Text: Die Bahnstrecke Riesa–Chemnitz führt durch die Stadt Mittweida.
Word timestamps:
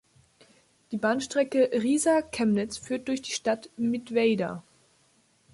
Die 0.91 0.97
Bahnstrecke 0.97 1.69
Riesa–Chemnitz 1.73 2.79
führt 2.79 3.07
durch 3.07 3.21
die 3.21 3.33
Stadt 3.33 3.69
Mittweida. 3.77 4.63